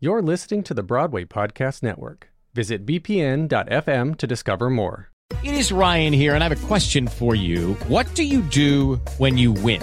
[0.00, 2.28] You're listening to the Broadway Podcast Network.
[2.54, 5.10] Visit bpn.fm to discover more.
[5.42, 7.74] It is Ryan here, and I have a question for you.
[7.88, 9.82] What do you do when you win?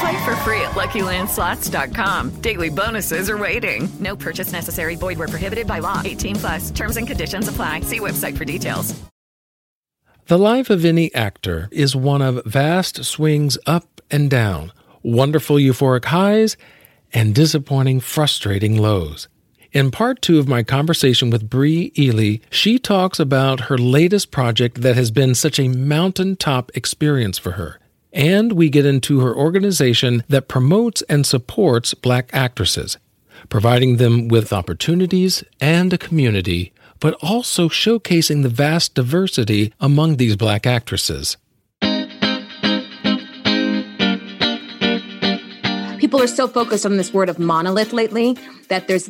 [0.00, 2.40] Play for free at LuckyLandSlots.com.
[2.40, 3.88] Daily bonuses are waiting.
[4.00, 4.96] No purchase necessary.
[4.96, 6.02] Void where prohibited by law.
[6.04, 6.70] 18 plus.
[6.70, 7.80] Terms and conditions apply.
[7.80, 8.94] See website for details.
[10.26, 14.72] The life of any actor is one of vast swings up and down,
[15.04, 16.56] wonderful euphoric highs,
[17.12, 19.28] and disappointing, frustrating lows.
[19.70, 24.80] In part two of my conversation with Brie Eley, she talks about her latest project
[24.80, 27.78] that has been such a mountaintop experience for her.
[28.12, 32.98] And we get into her organization that promotes and supports black actresses,
[33.48, 40.36] providing them with opportunities and a community, but also showcasing the vast diversity among these
[40.36, 41.36] black actresses.
[45.98, 48.36] People are so focused on this word of monolith lately
[48.68, 49.06] that there's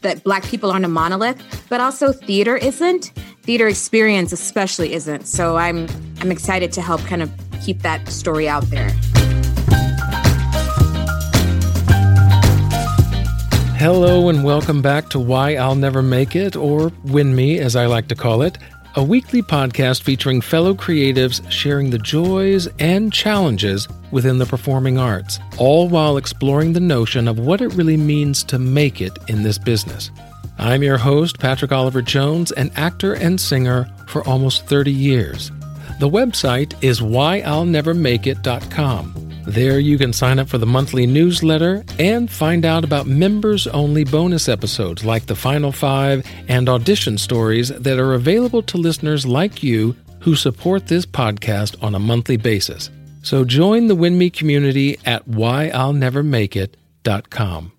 [0.00, 3.12] that black people aren't a monolith but also theater isn't.
[3.42, 5.26] Theater experience especially isn't.
[5.26, 5.86] So i'm
[6.20, 7.30] i'm excited to help kind of
[7.62, 8.90] keep that story out there.
[13.76, 18.08] Hello and welcome back to Why I'll Never Make It, or WINMI as I like
[18.08, 18.58] to call it,
[18.96, 25.38] a weekly podcast featuring fellow creatives sharing the joys and challenges within the performing arts,
[25.58, 29.58] all while exploring the notion of what it really means to make it in this
[29.58, 30.10] business.
[30.58, 35.52] I'm your host, Patrick Oliver Jones, an actor and singer for almost 30 years.
[36.00, 39.29] The website is whyillnevermakeit.com.
[39.50, 44.04] There you can sign up for the monthly newsletter and find out about members only
[44.04, 49.64] bonus episodes like the Final Five and audition stories that are available to listeners like
[49.64, 52.90] you who support this podcast on a monthly basis.
[53.22, 57.72] So join the WINMI community at whyillnevermakeit.com.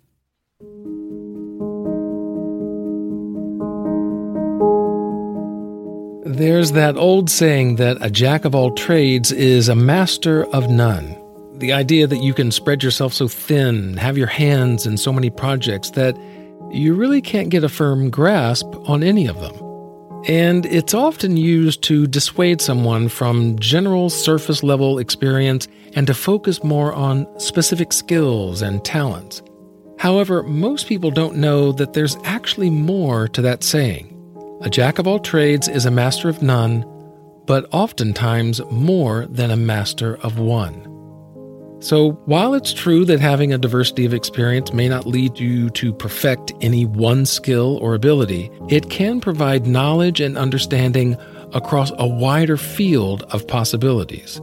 [6.26, 11.21] There's that old saying that a jack of all trades is a master of none.
[11.62, 15.30] The idea that you can spread yourself so thin, have your hands in so many
[15.30, 16.18] projects that
[16.72, 19.54] you really can't get a firm grasp on any of them.
[20.28, 26.64] And it's often used to dissuade someone from general surface level experience and to focus
[26.64, 29.44] more on specific skills and talents.
[30.00, 34.08] However, most people don't know that there's actually more to that saying.
[34.62, 36.84] A jack of all trades is a master of none,
[37.46, 40.91] but oftentimes more than a master of one.
[41.82, 45.92] So, while it's true that having a diversity of experience may not lead you to
[45.92, 51.18] perfect any one skill or ability, it can provide knowledge and understanding
[51.54, 54.40] across a wider field of possibilities.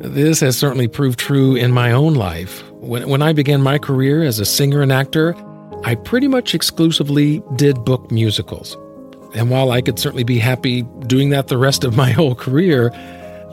[0.00, 2.62] This has certainly proved true in my own life.
[2.72, 5.34] When, when I began my career as a singer and actor,
[5.84, 8.76] I pretty much exclusively did book musicals.
[9.34, 12.90] And while I could certainly be happy doing that the rest of my whole career,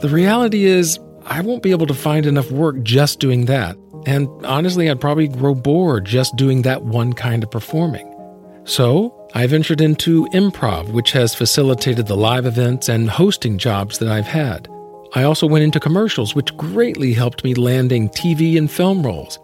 [0.02, 3.78] the reality is I won't be able to find enough work just doing that.
[4.06, 8.06] And honestly, I'd probably grow bored just doing that one kind of performing.
[8.64, 14.10] So, I ventured into improv, which has facilitated the live events and hosting jobs that
[14.10, 14.68] I've had.
[15.16, 19.40] I also went into commercials, which greatly helped me landing TV and film roles.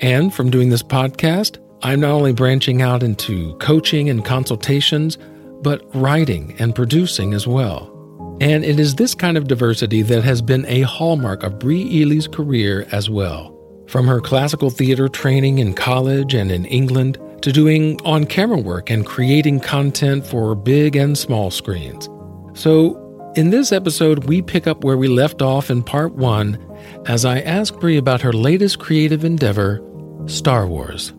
[0.00, 5.18] And from doing this podcast, I'm not only branching out into coaching and consultations,
[5.62, 7.99] but writing and producing as well.
[8.40, 12.26] And it is this kind of diversity that has been a hallmark of Brie Eley's
[12.26, 13.54] career as well.
[13.86, 18.90] From her classical theater training in college and in England to doing on camera work
[18.90, 22.08] and creating content for big and small screens.
[22.54, 22.96] So,
[23.36, 26.58] in this episode, we pick up where we left off in part one
[27.06, 29.82] as I ask Brie about her latest creative endeavor,
[30.26, 31.12] Star Wars.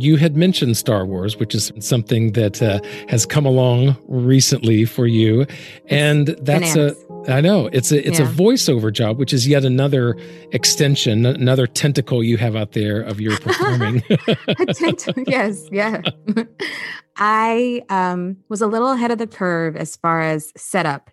[0.00, 5.06] You had mentioned Star Wars, which is something that uh, has come along recently for
[5.06, 5.46] you,
[5.88, 6.96] and that's Bananas.
[7.06, 8.28] a I know it's a it's Yeah.
[8.30, 10.16] a voiceover job, which is yet another
[10.52, 14.02] extension, another tentacle you have out there of your performing.
[15.26, 16.00] yes, yeah.
[17.16, 21.10] I um, was a little ahead of the curve as far as setup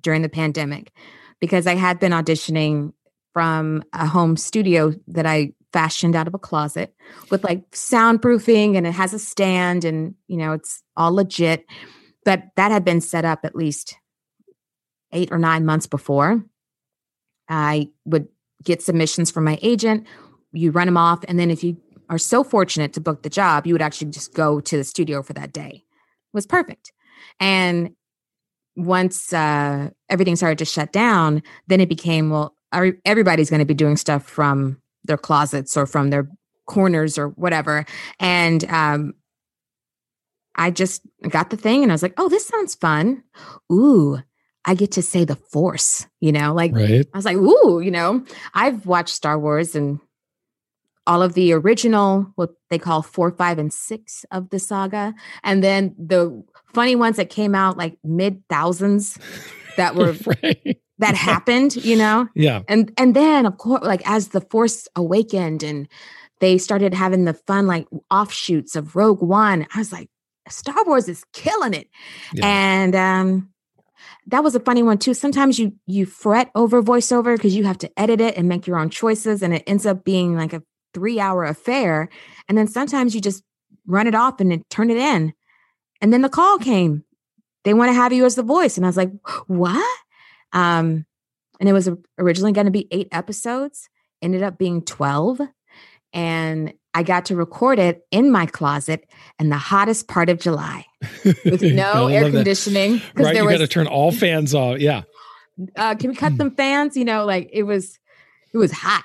[0.00, 0.92] during the pandemic
[1.40, 2.94] because I had been auditioning
[3.34, 6.94] from a home studio that I fashioned out of a closet
[7.30, 11.64] with like soundproofing and it has a stand and you know it's all legit.
[12.24, 13.96] But that had been set up at least
[15.12, 16.44] eight or nine months before.
[17.48, 18.28] I would
[18.62, 20.06] get submissions from my agent.
[20.52, 21.76] You run them off, and then if you
[22.08, 25.22] are so fortunate to book the job, you would actually just go to the studio
[25.22, 25.84] for that day.
[25.84, 26.92] It was perfect.
[27.38, 27.94] And
[28.76, 32.54] once uh, everything started to shut down, then it became well,
[33.04, 36.28] everybody's going to be doing stuff from their closets or from their
[36.66, 37.84] corners or whatever.
[38.18, 39.14] And um,
[40.54, 43.22] I just got the thing and I was like, oh, this sounds fun.
[43.72, 44.18] Ooh,
[44.64, 47.06] I get to say the force, you know, like right?
[47.12, 48.24] I was like, ooh, you know,
[48.54, 50.00] I've watched Star Wars and
[51.06, 55.14] all of the original, what they call four, five, and six of the saga.
[55.42, 59.18] And then the funny ones that came out like mid thousands
[59.76, 60.78] that were right.
[61.00, 62.28] That happened, you know?
[62.34, 62.62] Yeah.
[62.68, 65.88] And and then of course, like as the force awakened and
[66.40, 70.08] they started having the fun like offshoots of Rogue One, I was like,
[70.48, 71.88] Star Wars is killing it.
[72.32, 72.46] Yeah.
[72.46, 73.50] And um
[74.26, 75.14] that was a funny one too.
[75.14, 78.78] Sometimes you you fret over voiceover because you have to edit it and make your
[78.78, 80.62] own choices, and it ends up being like a
[80.94, 82.08] three hour affair.
[82.48, 83.42] And then sometimes you just
[83.86, 85.32] run it off and then turn it in.
[86.00, 87.04] And then the call came.
[87.64, 89.12] They want to have you as the voice, and I was like,
[89.46, 89.98] what?
[90.52, 91.06] Um,
[91.60, 91.88] and it was
[92.18, 93.88] originally going to be eight episodes.
[94.22, 95.40] Ended up being twelve,
[96.12, 99.08] and I got to record it in my closet
[99.38, 100.84] in the hottest part of July
[101.44, 103.34] with no air conditioning because Right.
[103.34, 104.78] there You was got to turn all fans off.
[104.78, 105.02] Yeah.
[105.76, 106.96] uh, can we cut them fans?
[106.96, 107.98] You know, like it was,
[108.52, 109.04] it was hot.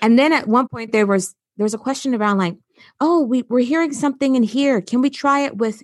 [0.00, 2.56] And then at one point there was there was a question around like,
[3.00, 4.80] oh, we we're hearing something in here.
[4.80, 5.82] Can we try it with?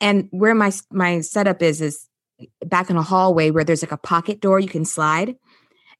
[0.00, 2.08] And where my my setup is is
[2.64, 5.36] back in a hallway where there's like a pocket door you can slide.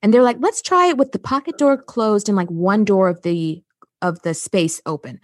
[0.02, 3.08] And they're like, let's try it with the pocket door closed and like one door
[3.08, 3.62] of the
[4.02, 5.18] of the space open.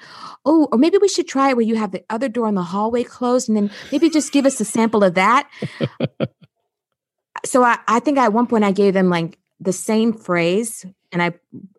[0.46, 2.62] Oh, or maybe we should try it where you have the other door in the
[2.62, 5.48] hallway closed and then maybe just give us a sample of that
[7.44, 11.22] so I, I think at one point I gave them like the same phrase and
[11.22, 11.32] I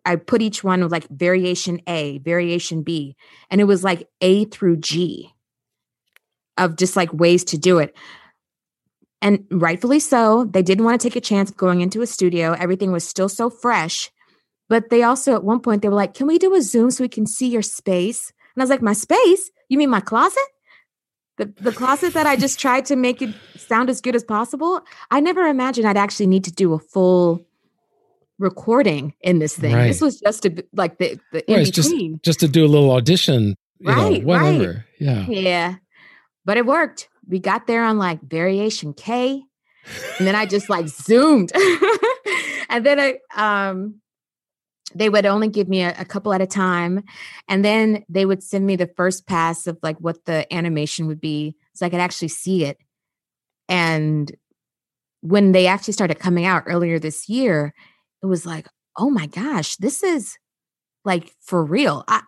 [0.04, 3.16] I put each one with like variation A, variation B,
[3.50, 5.32] and it was like A through G
[6.56, 7.94] of just like ways to do it.
[9.24, 12.52] And rightfully so, they didn't want to take a chance of going into a studio.
[12.52, 14.10] Everything was still so fresh.
[14.68, 17.02] But they also at one point they were like, "Can we do a Zoom so
[17.02, 19.50] we can see your space?" And I was like, "My space?
[19.68, 20.48] You mean my closet?"
[21.36, 24.80] the, the closet that I just tried to make it sound as good as possible.
[25.10, 27.44] I never imagined I'd actually need to do a full
[28.38, 29.74] recording in this thing.
[29.76, 32.20] This was just a, like the, the in Right, just between.
[32.22, 34.24] just to do a little audition, you know, Right, right.
[34.24, 34.84] whatever.
[35.00, 35.26] Yeah.
[35.28, 35.74] Yeah.
[36.44, 37.08] But it worked.
[37.28, 39.42] We got there on like variation K.
[40.18, 41.52] And then I just like zoomed.
[42.68, 44.00] and then I um
[44.94, 47.02] they would only give me a, a couple at a time.
[47.48, 51.20] And then they would send me the first pass of like what the animation would
[51.20, 52.78] be so I could actually see it.
[53.68, 54.30] And
[55.20, 57.74] when they actually started coming out earlier this year,
[58.22, 60.36] it was like, oh my gosh, this is
[61.04, 62.04] like for real.
[62.08, 62.22] I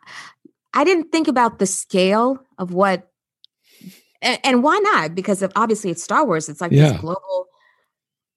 [0.75, 3.11] I didn't think about the scale of what
[4.23, 5.15] and, and why not?
[5.15, 6.49] Because of, obviously it's Star Wars.
[6.49, 6.93] It's like Yeah.
[6.93, 7.47] this global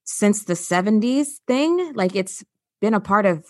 [0.04, 1.94] since the 70s thing.
[1.94, 2.44] Like it's
[2.82, 3.46] been a part of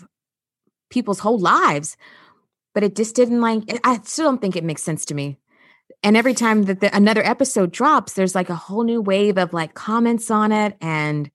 [0.90, 1.98] people's whole lives.
[2.74, 5.38] But it just didn't like I still don't think it makes sense to me.
[6.04, 9.54] And every time that the, another episode drops, there's like a whole new wave of
[9.54, 11.30] like comments on it and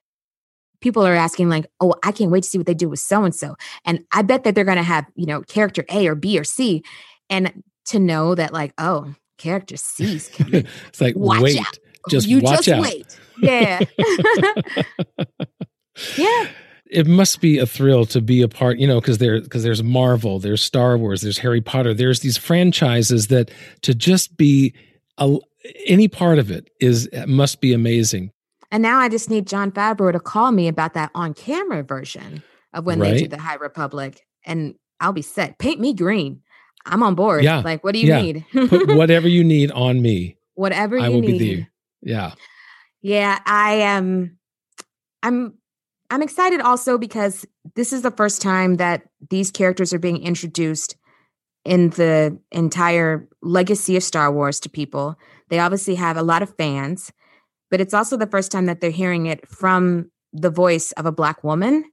[0.81, 3.25] people are asking like, "Oh, I can't wait to see what they do with so
[3.25, 6.15] and so." And I bet that they're going to have, you know, character A or
[6.15, 6.83] B or C
[7.29, 10.67] and to know that like, "Oh, character C's coming.
[10.89, 11.79] it's like Watch wait, out.
[12.11, 12.83] just you watch just out.
[12.83, 13.81] wait." Yeah.
[16.17, 16.49] yeah.
[16.91, 19.83] It must be a thrill to be a part, you know, because there because there's
[19.83, 23.51] Marvel, there's Star Wars, there's Harry Potter, there's these franchises that
[23.83, 24.75] to just be
[25.19, 25.39] a,
[25.87, 28.31] any part of it is must be amazing.
[28.71, 32.43] And now I just need Jon Favreau to call me about that on camera version
[32.73, 35.59] of when they do the High Republic, and I'll be set.
[35.59, 36.43] Paint me green.
[36.87, 37.45] I'm on board.
[37.45, 37.59] Yeah.
[37.65, 38.23] Like, what do you Yeah.
[38.23, 38.45] need?
[38.69, 40.37] Put whatever you need on me.
[40.55, 41.39] Whatever you I will need.
[41.39, 41.71] be there.
[42.03, 42.35] Yeah.
[43.03, 44.39] Yeah, I am.
[45.23, 45.55] I'm.
[46.11, 50.97] I'm excited also because this is the first time that these characters are being introduced
[51.65, 55.17] in the entire legacy of Star Wars to people.
[55.49, 57.11] They obviously have a lot of fans,
[57.71, 61.13] but it's also the first time that they're hearing it from the voice of a
[61.13, 61.85] black woman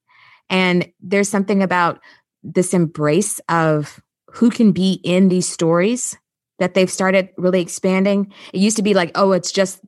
[0.50, 2.00] and there's something about
[2.44, 6.18] this embrace of who can be in these stories
[6.60, 8.32] that they've started really expanding.
[8.54, 9.82] It used to be like oh it's just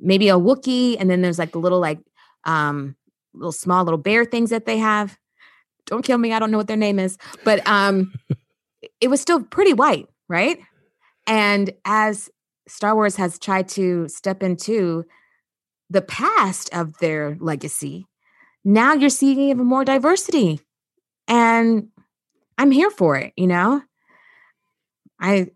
[0.00, 1.98] maybe a wookie and then there's like the little like
[2.44, 2.96] um
[3.32, 5.18] little small little bear things that they have.
[5.86, 7.18] Don't kill me i don't know what their name is.
[7.44, 8.12] But um
[9.00, 10.58] it was still pretty white right?
[11.26, 12.30] And as
[12.66, 15.04] star wars has tried to step into
[15.90, 18.06] the past of their legacy
[18.64, 20.60] now you're seeing even more diversity.
[21.28, 21.88] And
[22.58, 23.82] i'm here for it you know?
[25.20, 25.48] I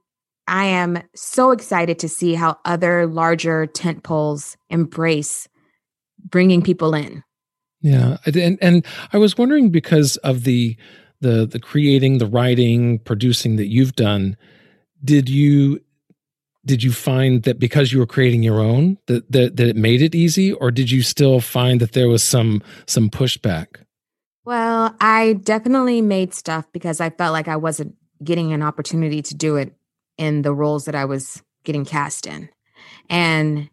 [0.46, 5.48] i am so excited to see how other larger tent poles embrace
[6.24, 7.22] bringing people in.
[7.80, 10.76] Yeah and and i was wondering because of the
[11.20, 14.36] the the creating the writing producing that you've done
[15.04, 15.80] did you
[16.64, 20.02] did you find that because you were creating your own that, that that it made
[20.02, 23.84] it easy or did you still find that there was some some pushback
[24.48, 29.34] well i definitely made stuff because i felt like i wasn't getting an opportunity to
[29.34, 29.74] do it
[30.16, 32.48] in the roles that i was getting cast in
[33.10, 33.68] and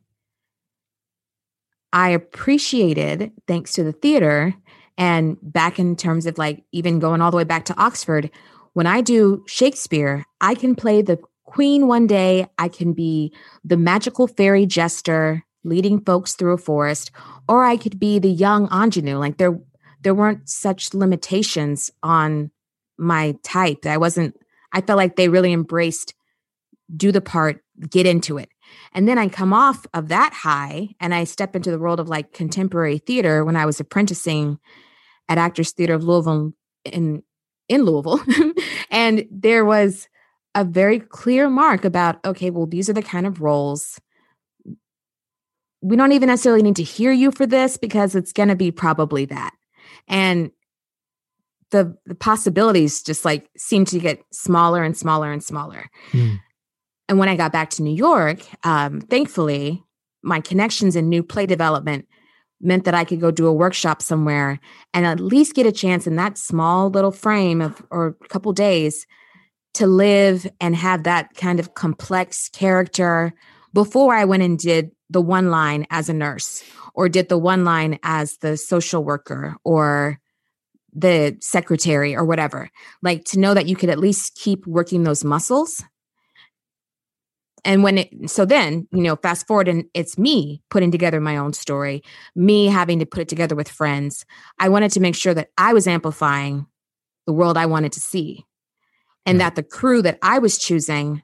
[1.94, 4.54] i appreciated thanks to the theater
[4.98, 8.30] and back in terms of like even going all the way back to oxford
[8.74, 11.18] when i do shakespeare i can play the
[11.56, 17.12] queen one day, I can be the magical fairy jester leading folks through a forest,
[17.48, 19.18] or I could be the young ingenue.
[19.18, 19.58] Like there,
[20.06, 22.52] there weren't such limitations on
[22.96, 23.88] my type.
[23.88, 24.38] I wasn't.
[24.72, 26.14] I felt like they really embraced
[26.96, 28.50] do the part, get into it.
[28.94, 32.08] And then I come off of that high and I step into the world of
[32.08, 34.60] like contemporary theater when I was apprenticing
[35.28, 36.54] at Actors Theater of Louisville
[36.86, 37.24] in
[37.68, 38.22] in Louisville.
[38.92, 40.08] and there was
[40.54, 44.00] a very clear mark about okay well these are the kind of roles
[45.82, 48.72] we don't even necessarily need to hear you for this because it's going to be
[48.72, 49.52] probably that
[50.08, 50.52] and
[51.72, 56.40] the the possibilities just like seem to get smaller and smaller and smaller mm.
[57.10, 59.84] and when i got back to new york um, thankfully
[60.24, 62.08] my connections in new play development
[62.62, 64.60] meant that i could go do a workshop somewhere
[64.94, 68.54] and at least get a chance in that small little frame of or a couple
[68.54, 69.06] days
[69.76, 73.34] to live and have that kind of complex character
[73.74, 76.64] before I went and did the one line as a nurse
[76.96, 80.20] or did the one line as the social worker or
[80.94, 82.70] the secretary or whatever.
[83.04, 85.84] Like to know that you could at least keep working those muscles.
[87.66, 91.36] And when it, so then, you know, fast forward and it's me putting together my
[91.36, 92.02] own story,
[92.36, 94.26] me having to put it together with friends.
[94.60, 96.68] I wanted to make sure that I was amplifying
[97.26, 98.46] the world I wanted to see
[99.26, 101.24] and that the crew that I was choosing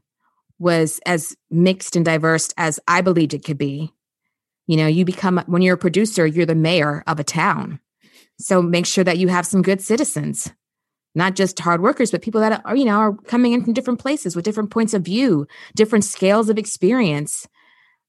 [0.58, 3.94] was as mixed and diverse as I believed it could be.
[4.72, 7.82] You know, you become, when you're a producer, you're the mayor of a town.
[8.40, 10.50] So make sure that you have some good citizens,
[11.14, 14.00] not just hard workers, but people that are, you know, are coming in from different
[14.00, 17.50] places with different points of view, different scales of experience.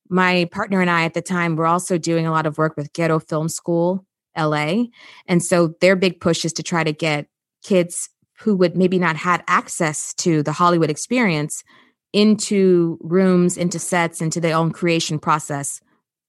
[0.09, 2.93] My partner and I at the time were also doing a lot of work with
[2.93, 4.07] Ghetto Film School,
[4.39, 4.85] LA.
[5.27, 7.27] And so their big push is to try to get
[7.65, 11.65] kids who would maybe not had access to the Hollywood experience
[12.13, 15.81] into rooms, into sets, into their own creation process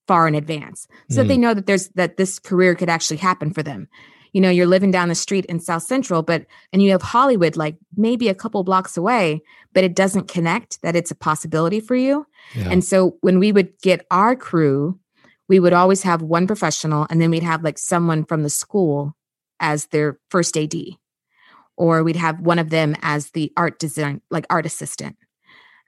[0.08, 0.88] far in advance.
[1.10, 1.28] So mm.
[1.28, 3.88] they know that there's that this career could actually happen for them.
[4.34, 7.56] You know, you're living down the street in South Central, but and you have Hollywood
[7.56, 9.42] like maybe a couple blocks away,
[9.74, 12.26] but it doesn't connect that it's a possibility for you.
[12.56, 12.70] Yeah.
[12.70, 15.00] And so when we would get our crew,
[15.48, 19.16] we would always have one professional and then we'd have like someone from the school
[19.60, 20.74] as their first AD
[21.78, 25.18] or we'd have one of them as the art design, like art assistant.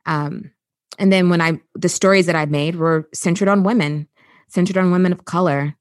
[0.06, 0.52] Um,
[0.98, 4.08] and then when I, the stories that I made were centered on women,
[4.48, 5.76] centered on women of color,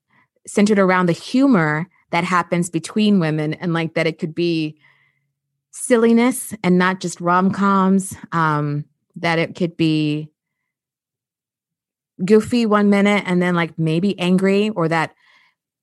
[0.46, 4.78] centered around the humor that happens between women and like that it could be
[5.70, 8.84] silliness and not just rom coms, um,
[9.16, 10.28] that it could be
[12.24, 15.14] goofy one minute and then like maybe angry, or that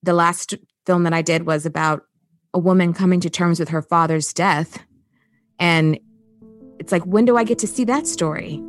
[0.03, 2.03] the last film that I did was about
[2.53, 4.79] a woman coming to terms with her father's death.
[5.59, 5.99] And
[6.79, 8.61] it's like, when do I get to see that story?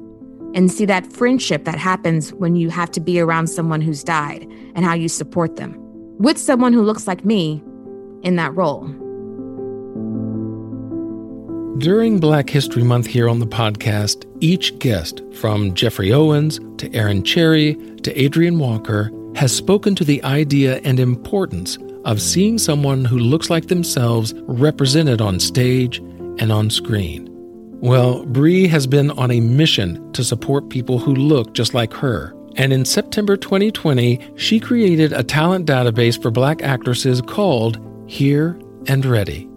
[0.54, 4.42] And see that friendship that happens when you have to be around someone who's died
[4.74, 5.76] and how you support them
[6.18, 7.62] with someone who looks like me
[8.22, 8.86] in that role.
[11.78, 17.24] During Black History Month here on the podcast, each guest, from Jeffrey Owens to Aaron
[17.24, 23.18] Cherry to Adrian Walker, has spoken to the idea and importance of seeing someone who
[23.18, 25.98] looks like themselves represented on stage
[26.38, 27.31] and on screen.
[27.82, 32.32] Well, Brie has been on a mission to support people who look just like her
[32.54, 39.04] And in September 2020, she created a talent database for black actresses called Here and
[39.04, 39.48] Ready.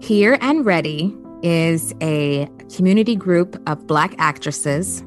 [0.00, 5.00] Here and Ready is a community group of Black actresses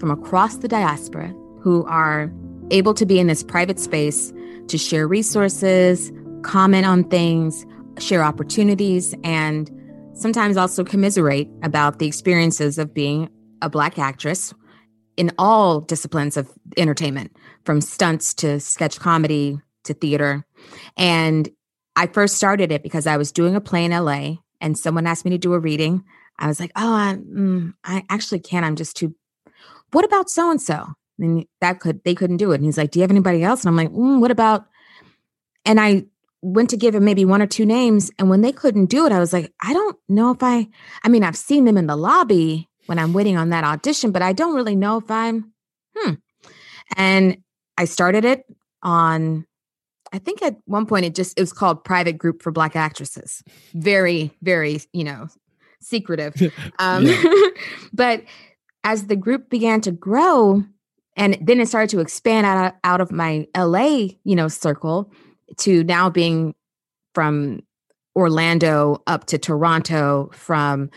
[0.00, 1.28] from across the diaspora
[1.60, 2.32] who are
[2.70, 4.32] able to be in this private space
[4.66, 6.12] to share resources,
[6.42, 7.64] comment on things,
[7.98, 9.70] share opportunities, and
[10.16, 13.28] sometimes also commiserate about the experiences of being
[13.62, 14.52] a Black actress
[15.16, 20.44] in all disciplines of entertainment, from stunts to sketch comedy to theater.
[20.96, 21.48] And
[21.94, 25.24] I first started it because I was doing a play in LA and someone asked
[25.24, 26.04] me to do a reading.
[26.38, 28.66] I was like, oh, I, mm, I actually can't.
[28.66, 29.14] I'm just too.
[29.92, 30.86] What about so and so?
[31.18, 32.56] And that could they couldn't do it.
[32.56, 33.62] And he's like, do you have anybody else?
[33.64, 34.66] And I'm like, mm, what about?
[35.64, 36.04] And I
[36.46, 39.12] went to give him maybe one or two names, and when they couldn't do it,
[39.12, 40.68] I was like, I don't know if I.
[41.02, 44.22] I mean, I've seen them in the lobby when I'm waiting on that audition, but
[44.22, 45.52] I don't really know if I'm.
[45.96, 46.14] Hmm.
[46.96, 47.38] And
[47.76, 48.44] I started it
[48.82, 49.46] on
[50.12, 53.42] I think at one point it just it was called Private Group for Black Actresses.
[53.74, 55.28] Very, very, you know,
[55.80, 56.34] secretive.
[56.78, 57.06] Um,
[57.92, 58.22] but
[58.84, 60.62] as the group began to grow,
[61.16, 65.10] and then it started to expand out out of my LA, you know, circle
[65.58, 66.54] to now being
[67.14, 67.60] from
[68.14, 70.90] Orlando up to Toronto, from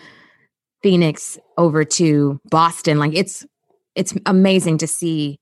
[0.81, 2.99] Phoenix over to Boston.
[2.99, 3.45] Like it's
[3.95, 5.39] it's amazing to see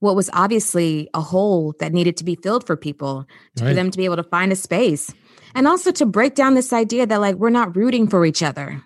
[0.00, 3.26] what was obviously a hole that needed to be filled for people
[3.58, 3.68] right.
[3.68, 5.12] for them to be able to find a space
[5.54, 8.82] and also to break down this idea that like we're not rooting for each other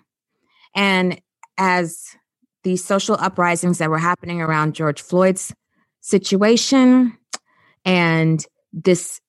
[0.75, 1.21] and
[1.57, 2.15] as
[2.63, 5.53] these social uprisings that were happening around george floyd's
[6.01, 7.15] situation
[7.85, 9.19] and this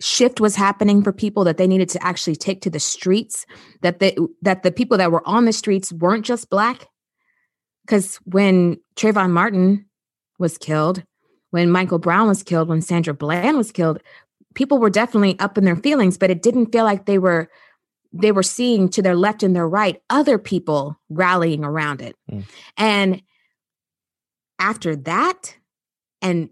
[0.00, 3.44] shift was happening for people that they needed to actually take to the streets
[3.82, 6.86] that they that the people that were on the streets weren't just black
[7.84, 9.86] because when Trayvon Martin
[10.38, 11.02] was killed
[11.50, 14.02] when Michael Brown was killed, when Sandra Bland was killed,
[14.54, 17.48] people were definitely up in their feelings, but it didn't feel like they were
[18.10, 22.16] they were seeing to their left and their right other people rallying around it.
[22.30, 22.44] Mm.
[22.78, 23.22] And
[24.58, 25.54] after that,
[26.22, 26.48] and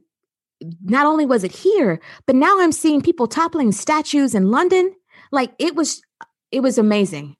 [0.82, 4.94] not only was it here, but now I'm seeing people toppling statues in London.
[5.32, 6.02] Like it was
[6.50, 7.36] it was amazing.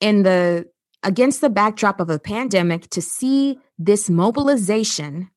[0.00, 0.66] In the
[1.02, 5.30] against the backdrop of a pandemic to see this mobilization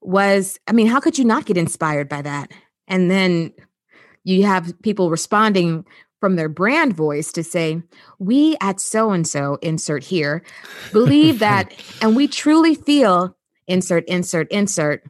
[0.00, 2.52] was I mean, how could you not get inspired by that?
[2.88, 3.52] And then
[4.24, 5.84] you have people responding
[6.20, 7.82] from their brand voice to say,
[8.18, 10.42] We at so and so, insert here,
[10.92, 15.02] believe that, and we truly feel, insert, insert, insert.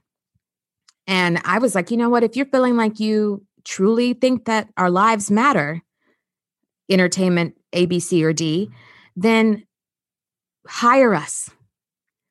[1.06, 2.24] And I was like, you know what?
[2.24, 5.82] If you're feeling like you truly think that our lives matter,
[6.88, 8.70] entertainment, A, B, C, or D,
[9.14, 9.64] then
[10.66, 11.50] hire us.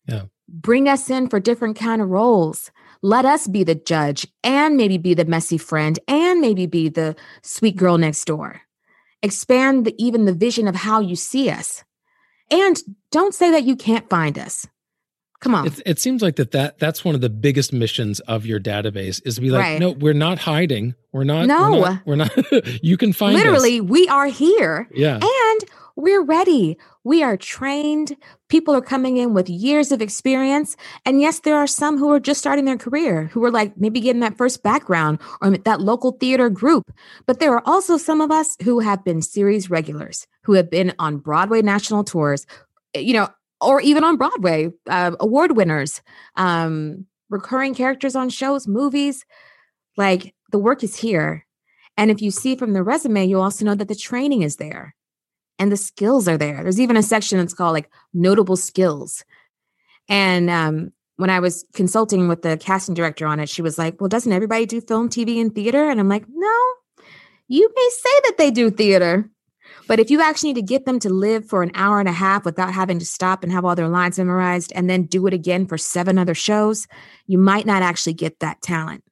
[0.08, 0.24] Yeah.
[0.48, 2.72] Bring us in for different kind of roles.
[3.02, 7.16] Let us be the judge and maybe be the messy friend and maybe be the
[7.44, 8.62] sweet girl next door.
[9.22, 11.84] Expand the, even the vision of how you see us.
[12.52, 12.78] And
[13.12, 14.68] don't say that you can't find us
[15.40, 18.46] come on it, it seems like that, that that's one of the biggest missions of
[18.46, 19.80] your database is to be like right.
[19.80, 21.72] no we're not hiding we're not no
[22.06, 23.86] we're not, we're not you can find literally us.
[23.86, 26.78] we are here yeah and we're ready.
[27.04, 28.18] We are trained.
[28.50, 30.76] People are coming in with years of experience.
[31.06, 34.02] And yes, there are some who are just starting their career, who are like maybe
[34.02, 36.92] getting that first background or that local theater group.
[37.26, 40.94] But there are also some of us who have been series regulars, who have been
[41.00, 42.46] on Broadway national tours,
[42.94, 43.30] you know,
[43.66, 46.02] or even on Broadway, uh, award winners,
[46.36, 49.26] um, recurring characters on shows, movies.
[49.98, 51.46] Like the work is here.
[51.98, 54.96] And if you see from the resume, you'll also know that the training is there
[55.58, 56.62] and the skills are there.
[56.62, 59.24] There's even a section that's called like notable skills.
[60.10, 64.00] And um, when I was consulting with the casting director on it, she was like,
[64.00, 65.90] Well, doesn't everybody do film, TV, and theater?
[65.90, 66.60] And I'm like, No,
[67.48, 69.30] you may say that they do theater.
[69.88, 72.14] But if you actually need to get them to live for an hour and a
[72.14, 75.34] half without having to stop and have all their lines memorized and then do it
[75.34, 76.88] again for seven other shows,
[77.28, 79.04] you might not actually get that talent.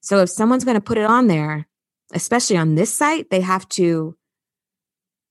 [0.00, 1.66] So if someone's going to put it on there,
[2.12, 4.16] especially on this site, they have to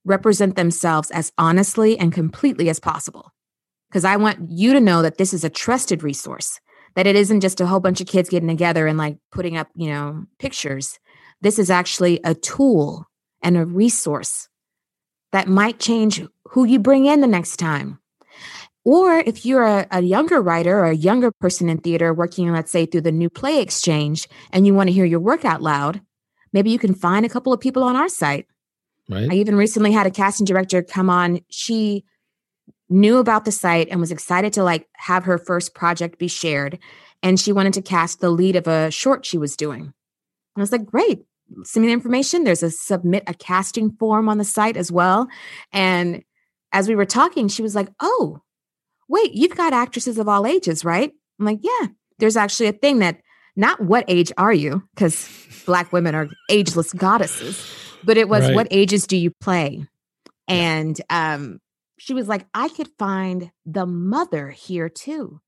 [0.06, 3.32] represent themselves as honestly and completely as possible.
[3.90, 6.60] Because I want you to know that this is a trusted resource,
[6.96, 9.70] that it isn't just a whole bunch of kids getting together and like putting up,
[9.76, 11.00] you know, pictures.
[11.42, 13.06] This is actually a tool
[13.42, 14.50] and a resource
[15.32, 18.00] that might change who you bring in the next time.
[18.86, 22.72] Or if you're a, a, younger writer or a younger person in theater working, let's
[22.72, 26.02] say, through the new play exchange, and you want to hear your work out loud,
[26.54, 28.48] maybe you can find a couple of people on our site
[29.10, 29.32] Right.
[29.32, 31.40] I even recently had a casting director come on.
[31.50, 32.06] She
[32.90, 36.78] knew about the site and was excited to like have her first project be shared
[37.22, 39.94] and she wanted to cast the lead of a short she was doing
[40.58, 41.22] i was like great
[41.64, 42.44] send me the information.
[42.44, 45.28] There's a submit a casting form on the site as well.
[45.72, 46.24] And
[46.72, 48.40] as we were talking she was like oh
[49.08, 51.12] wait you've got actresses of all ages right?
[51.40, 51.88] I'm like yeah
[52.20, 53.22] there's actually a thing that
[53.56, 55.28] not what age are you because
[55.66, 57.66] black women are ageless goddesses
[58.04, 58.56] but it was Right.
[58.56, 59.86] what ages do you play?
[60.48, 61.60] And um
[61.98, 65.42] she was like i could find the mother here too.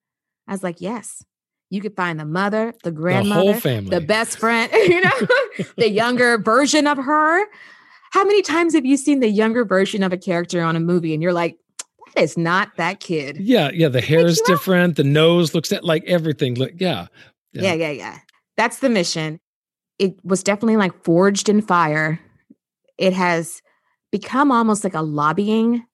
[0.47, 1.23] I was like yes
[1.71, 3.89] you could find the mother the grandmother family.
[3.89, 7.45] the best friend you know the younger version of her
[8.11, 11.13] how many times have you seen the younger version of a character on a movie
[11.13, 11.57] and you're like
[12.15, 13.87] that is not that kid Yeah, yeah.
[13.87, 14.45] The hair is out.
[14.47, 14.97] different.
[14.97, 16.55] The nose looks at like everything.
[16.55, 17.07] Look, yeah,
[17.53, 18.19] yeah yeah yeah
[18.57, 19.39] that's the mission
[19.97, 22.19] it was definitely like forged in fire
[22.97, 23.61] it has
[24.11, 25.85] become almost like a lobbying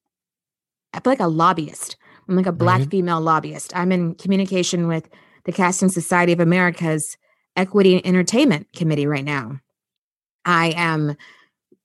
[0.94, 2.90] i feel like a lobbyist i'm like a black Right.
[2.92, 5.08] female lobbyist i'm in communication with
[5.48, 7.18] the casting society of america's
[7.58, 9.60] equity and entertainment committee right now.
[10.46, 11.18] I am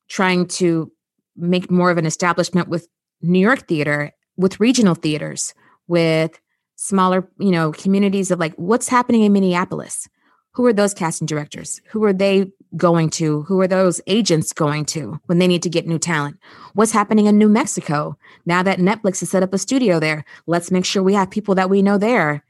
[0.09, 0.93] trying to
[1.35, 2.87] make more of an establishment with
[3.23, 5.55] new york theater with regional theaters
[5.89, 6.39] with
[6.77, 10.07] smaller you know communities of like what's happening in minneapolis?
[10.55, 11.81] Who are those casting directors?
[11.89, 13.43] Who are they going to?
[13.45, 16.39] Who are those agents going to when they need to get new talent?
[16.75, 18.19] What's happening in new mexico?
[18.45, 21.55] Now that netflix has set up a studio there let's make sure we have people
[21.55, 22.45] that we know there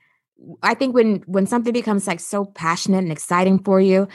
[0.62, 4.08] i think when when something becomes like so passionate and exciting for you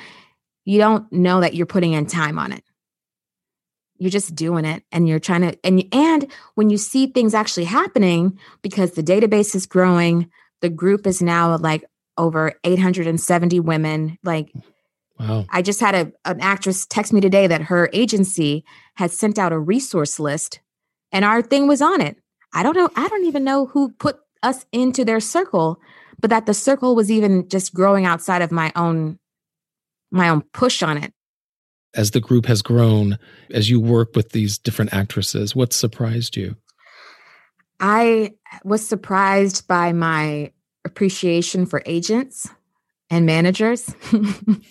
[0.66, 2.64] you don't know that you're putting in time on it
[3.98, 7.66] you're just doing it and you're trying to and and when you see things actually
[7.66, 10.30] happening because the database is growing
[10.62, 11.84] the group is now like
[12.18, 14.52] over 870 women like
[15.20, 15.46] wow.
[15.50, 18.64] i just had a, an actress text me today that her agency
[18.96, 20.60] had sent out a resource list
[21.12, 22.18] and our thing was on it
[22.54, 25.80] i don't know i don't even know who put us into their circle
[26.20, 29.20] but that the circle was even just growing outside of my own
[30.12, 31.14] my own push on it
[31.94, 33.18] As the group has grown,
[33.52, 36.56] as you work with these different actresses, what surprised you?
[37.80, 40.52] I was surprised by my
[40.86, 42.50] appreciation for agents
[43.10, 43.94] and managers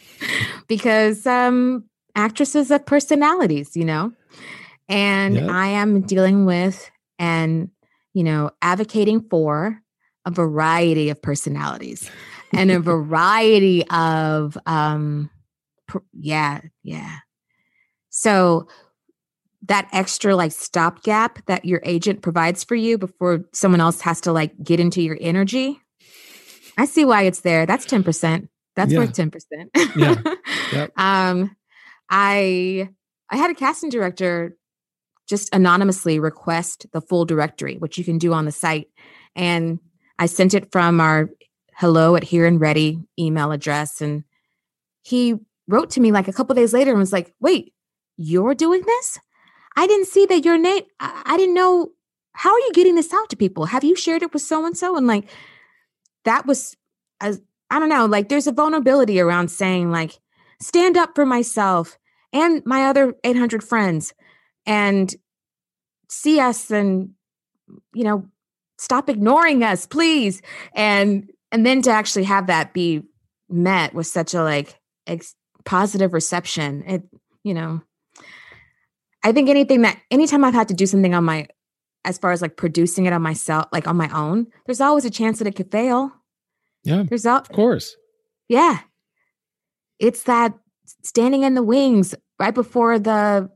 [0.69, 4.13] because um, actresses have personalities, you know,
[4.89, 5.51] and Yep.
[5.51, 7.71] I am dealing with and,
[8.15, 9.81] you know, advocating for
[10.27, 12.11] a variety of personalities
[12.53, 15.31] and a variety of, um,
[16.13, 17.17] yeah, yeah.
[18.11, 18.69] So,
[19.63, 24.31] that extra like stopgap that your agent provides for you before someone else has to
[24.33, 25.81] like get into your energy.
[26.79, 27.67] I see why it's there.
[27.67, 28.49] That's 10%.
[28.77, 28.99] That's Yeah.
[28.99, 29.33] worth 10%.
[29.97, 30.23] Yeah.
[30.73, 30.93] Yep.
[30.99, 31.57] um
[32.11, 32.89] I
[33.31, 34.57] I had a casting director
[35.29, 38.87] just anonymously request the full directory, which you can do on the site.
[39.35, 39.81] And
[40.19, 41.31] I sent it from our
[41.75, 44.01] hello at here and ready email address.
[44.01, 44.25] And
[45.03, 45.35] he
[45.69, 47.75] wrote to me like a couple days later and was like, wait,
[48.17, 49.19] you're doing this?
[49.77, 50.85] I didn't see that your name.
[51.01, 51.91] I, I didn't know.
[52.33, 53.67] How are you getting this out to people?
[53.67, 54.97] Have you shared it with so and so?
[54.97, 55.29] And like,
[56.25, 56.77] that was,
[57.21, 60.19] as I don't know, like, there's a vulnerability around saying, like,
[60.61, 61.99] stand up for myself
[62.33, 64.15] and my other 800 friends
[64.67, 65.15] and
[66.09, 67.11] see us and,
[67.95, 68.29] you know,
[68.79, 70.43] stop ignoring us, please.
[70.75, 73.03] And, and then to actually have that be
[73.49, 75.35] met with such a like ex-
[75.65, 77.03] positive reception, it,
[77.43, 77.81] you know,
[79.23, 81.49] I think anything that anytime I've had to do something on my
[82.05, 85.11] as far as like producing it on myself, like on my own, there's always a
[85.11, 86.13] chance that it could fail.
[86.85, 87.97] Yeah, There's all of course.
[88.49, 88.81] yeah.
[89.99, 90.55] It's that
[91.03, 93.51] standing in the wings right before the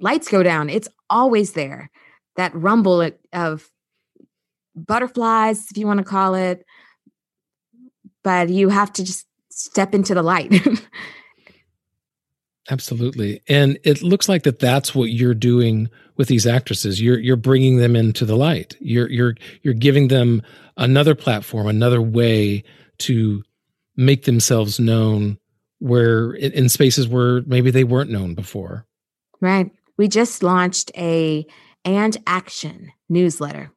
[0.00, 0.68] lights go down.
[0.70, 1.90] It's always there.
[2.36, 3.70] That rumble of
[4.76, 6.64] butterflies, if you want to call it.
[8.22, 10.54] But you have to just step into the light.
[12.70, 13.40] Absolutely.
[13.48, 17.00] And it looks like that that's what you're doing with these actresses.
[17.00, 18.76] You're you're bringing them into the light.
[18.80, 20.42] You're you're you're giving them
[20.76, 22.64] another platform, another way
[22.98, 23.44] to
[23.96, 25.38] make themselves known
[25.78, 28.86] where in, in spaces where maybe they weren't known before.
[29.40, 29.70] Right.
[29.96, 31.46] We just launched a
[31.84, 33.70] and action newsletter,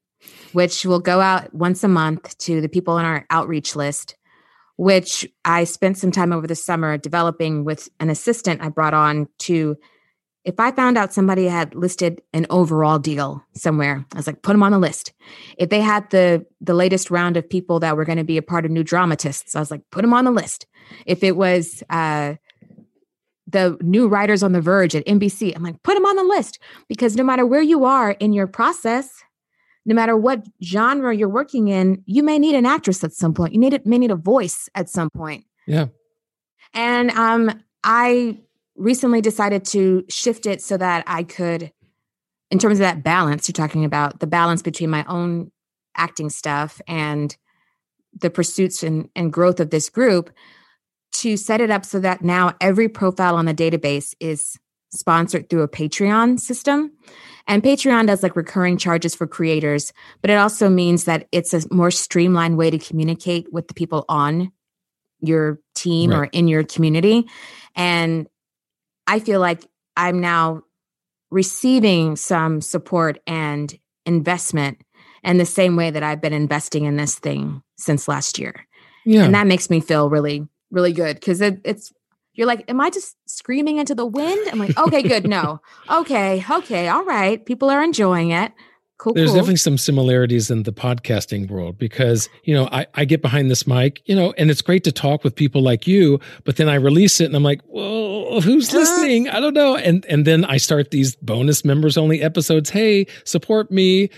[0.53, 4.15] which will go out once a month to the people on our outreach list,
[4.77, 9.27] which I spent some time over the summer developing with an assistant I brought on
[9.39, 9.77] to
[10.45, 14.53] if I found out somebody had listed an overall deal somewhere, I was like, put
[14.53, 15.13] them on the list.
[15.57, 18.41] If they had the the latest round of people that were going to be a
[18.41, 20.65] part of New Dramatists, I was like, put them on the list.
[21.05, 22.35] If it was uh,
[23.47, 26.59] the new writers on the verge at NBC, I'm like, put them on the list
[26.87, 29.23] because no matter where you are in your process,
[29.89, 33.53] no matter what genre you're working in, you may need an actress at some point.
[33.53, 35.45] You need it may need a voice at some point.
[35.65, 35.87] Yeah.
[36.75, 38.37] And um, I
[38.75, 41.71] recently decided to shift it so that I could,
[42.51, 45.51] in terms of that balance you're talking about, the balance between my own
[45.97, 47.35] acting stuff and
[48.21, 50.29] the pursuits and, and growth of this group,
[51.13, 54.59] to set it up so that now every profile on the database is
[54.91, 56.91] sponsored through a Patreon system.
[57.47, 61.61] And Patreon does like recurring charges for creators, but it also means that it's a
[61.71, 64.51] more streamlined way to communicate with the people on
[65.19, 66.17] your team right.
[66.17, 67.27] or in your community.
[67.75, 68.27] And
[69.07, 69.65] I feel like
[69.97, 70.61] I'm now
[71.31, 74.81] receiving some support and investment
[75.23, 78.65] in the same way that I've been investing in this thing since last year.
[79.05, 79.23] Yeah.
[79.23, 81.91] And that makes me feel really, really good because it, it's,
[82.39, 84.47] you're like, am I just screaming into the wind?
[84.49, 85.27] I'm like, okay, good.
[85.27, 85.61] No.
[85.91, 86.45] Okay.
[86.49, 86.87] Okay.
[86.87, 87.43] All right.
[87.45, 88.53] People are enjoying it.
[88.97, 89.35] Cool, There's cool.
[89.37, 93.65] definitely some similarities in the podcasting world because, you know, I, I get behind this
[93.65, 96.75] mic, you know, and it's great to talk with people like you, but then I
[96.75, 99.27] release it and I'm like, well, who's listening?
[99.29, 99.75] I don't know.
[99.75, 102.69] And and then I start these bonus members only episodes.
[102.69, 104.09] Hey, support me.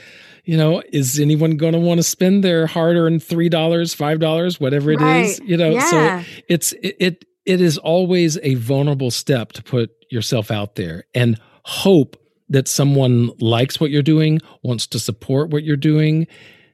[0.43, 4.91] You know, is anyone going to want to spend their hard earned $3, $5, whatever
[4.91, 5.25] it right.
[5.25, 5.39] is?
[5.45, 6.23] You know, yeah.
[6.23, 11.05] so it's it, it it is always a vulnerable step to put yourself out there
[11.13, 12.17] and hope
[12.49, 16.27] that someone likes what you're doing, wants to support what you're doing,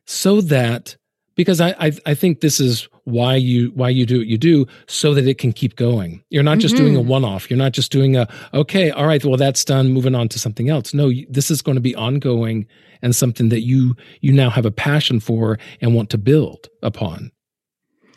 [0.06, 0.98] so that
[1.36, 4.66] because I, I, I think this is why you why you do what you do
[4.88, 6.24] so that it can keep going.
[6.30, 6.84] You're not just mm-hmm.
[6.84, 7.10] doing a mm-hmm.
[7.10, 7.50] one off.
[7.50, 10.68] You're not just doing a okay, all right, well that's done, moving on to something
[10.68, 10.94] else.
[10.94, 12.68] No, this is going to be ongoing
[13.02, 17.32] and something that you you now have a passion for and want to build upon.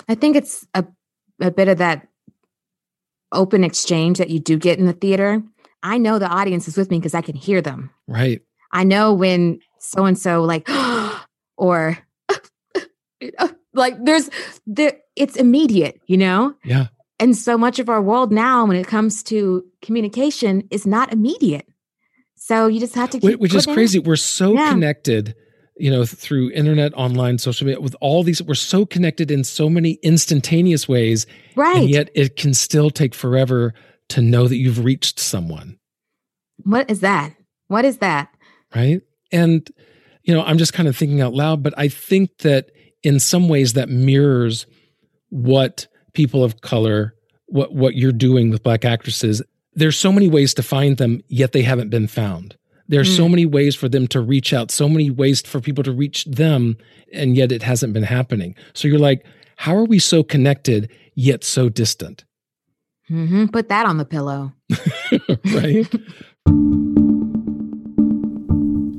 [0.08, 0.84] I think it's a
[1.40, 2.08] a bit of that
[3.32, 5.42] open exchange that you do get in the theater
[5.82, 7.90] I know the audience is with me because I can hear them.
[8.06, 8.42] Right.
[8.72, 10.68] I know when so and so like
[11.56, 11.98] or
[13.74, 14.30] like there's
[14.66, 16.54] there it's immediate, you know?
[16.64, 16.88] Yeah.
[17.18, 21.66] And so much of our world now when it comes to communication is not immediate.
[22.36, 23.98] So you just have to keep Which is crazy.
[23.98, 24.70] We're so yeah.
[24.70, 25.34] connected,
[25.80, 29.70] you know, through internet, online, social media, with all these, we're so connected in so
[29.70, 31.26] many instantaneous ways.
[31.56, 31.78] Right.
[31.78, 33.74] And yet it can still take forever
[34.10, 35.78] to know that you've reached someone.
[36.64, 37.34] What is that?
[37.68, 38.28] What is that?
[38.74, 39.00] Right.
[39.32, 39.68] And,
[40.22, 42.70] you know, I'm just kind of thinking out loud, but I think that
[43.02, 44.66] in some ways that mirrors
[45.30, 47.14] what people of color,
[47.46, 49.42] what, what you're doing with Black actresses.
[49.74, 52.56] There's so many ways to find them, yet they haven't been found.
[52.90, 53.16] There are mm.
[53.16, 56.24] so many ways for them to reach out, so many ways for people to reach
[56.24, 56.76] them,
[57.12, 58.56] and yet it hasn't been happening.
[58.74, 59.24] So you're like,
[59.54, 62.24] how are we so connected, yet so distant?
[63.08, 63.46] Mm-hmm.
[63.46, 64.52] Put that on the pillow.
[65.54, 65.86] right.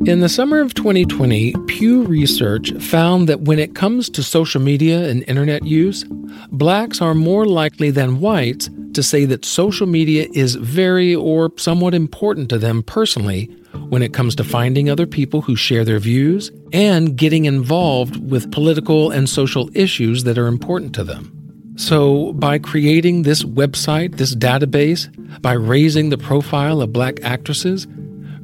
[0.08, 5.10] In the summer of 2020, Pew Research found that when it comes to social media
[5.10, 6.06] and internet use,
[6.50, 11.94] blacks are more likely than whites to say that social media is very or somewhat
[11.94, 13.54] important to them personally
[13.90, 18.52] when it comes to finding other people who share their views and getting involved with
[18.52, 21.38] political and social issues that are important to them.
[21.78, 25.10] So, by creating this website, this database,
[25.42, 27.88] by raising the profile of black actresses,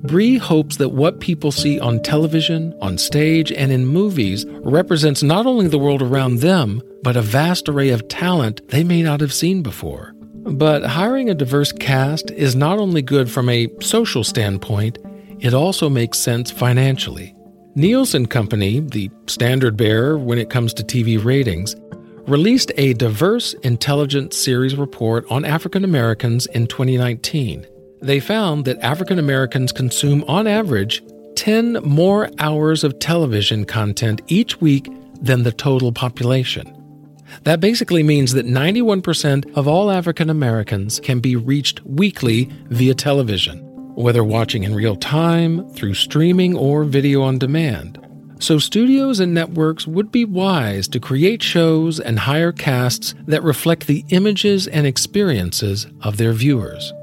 [0.04, 5.46] Brie hopes that what people see on television, on stage, and in movies represents not
[5.46, 9.34] only the world around them, but a vast array of talent they may not have
[9.34, 10.14] seen before.
[10.36, 14.98] But hiring a diverse cast is not only good from a social standpoint,
[15.40, 17.34] it also makes sense financially.
[17.76, 21.76] Nielsen Company, the standard bearer when it comes to TV ratings,
[22.28, 27.66] released a diverse intelligence series report on African Americans in 2019.
[28.02, 31.04] They found that African Americans consume, on average,
[31.36, 34.90] 10 more hours of television content each week
[35.22, 36.74] than the total population.
[37.44, 43.64] That basically means that 91% of all African Americans can be reached weekly via television,
[43.98, 48.00] whether watching in real time, through streaming, or video on demand.
[48.40, 53.88] So, studios and networks would be wise to create shows and hire casts that reflect
[53.88, 56.94] the images and experiences of their viewers.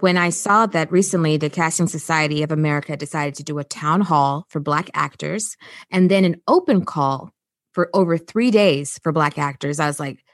[0.00, 4.00] When I saw that recently the Casting Society of America decided to do a town
[4.00, 5.56] hall for Black actors
[5.90, 7.30] and then an open call
[7.72, 10.24] for over three days for Black actors, I was like,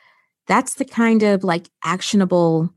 [0.47, 2.73] that's the kind of like actionable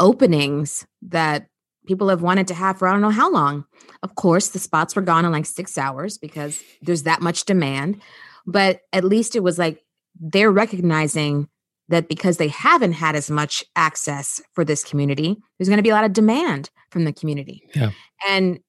[0.00, 1.46] openings that
[1.86, 3.64] people have wanted to have for I don't know how long.
[4.02, 8.00] Of course, the spots were gone in like six hours because there's that much demand.
[8.46, 9.84] But at least it was like
[10.20, 11.48] they're recognizing
[11.88, 15.90] that because they haven't had as much access for this community, there's going to be
[15.90, 17.62] a lot of demand from the community.
[17.74, 17.90] Yeah.
[18.28, 18.60] And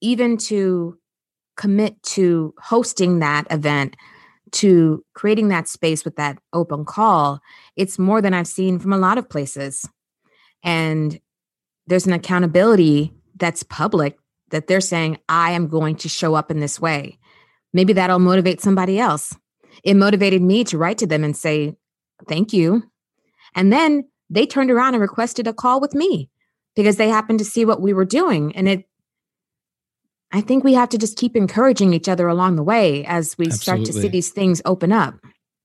[0.00, 0.96] even to
[1.56, 3.96] commit to hosting that event
[4.52, 7.38] to creating that space with that open call
[7.76, 9.86] it's more than i've seen from a lot of places
[10.62, 11.18] and
[11.86, 14.18] there's an accountability that's public
[14.50, 17.18] that they're saying i am going to show up in this way.
[17.72, 19.36] Maybe that'll motivate somebody else.
[19.84, 21.76] It motivated me to write to them and say
[22.28, 22.82] thank you.
[23.54, 26.30] And then they turned around and requested a call with me
[26.74, 28.54] because they happened to see what we were doing.
[28.56, 28.84] And it
[30.32, 33.50] I think we have to just keep encouraging each other along the way as we
[33.50, 35.14] start to see these things open up.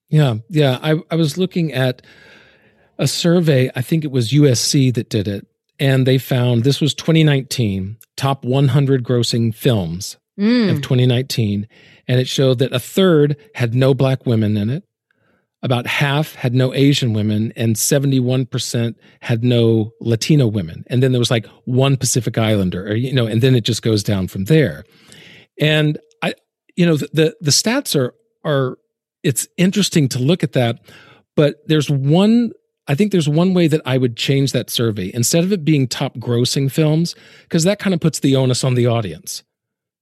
[0.09, 0.79] Yeah, yeah.
[0.81, 2.01] I, I was looking at
[2.97, 5.47] a survey, I think it was USC that did it,
[5.79, 10.69] and they found this was 2019, top 100 grossing films Mm.
[10.69, 11.65] of 2019,
[12.09, 14.83] and it showed that a third had no black women in it,
[15.63, 20.83] about half had no Asian women, and 71% had no Latino women.
[20.87, 23.81] And then there was like one Pacific Islander, or, you know, and then it just
[23.81, 24.83] goes down from there.
[25.57, 26.33] And I,
[26.75, 28.77] you know, the, the, the stats are, are,
[29.23, 30.81] it's interesting to look at that,
[31.37, 32.51] but there's one
[32.87, 35.87] I think there's one way that I would change that survey instead of it being
[35.87, 39.43] top grossing films, because that kind of puts the onus on the audience,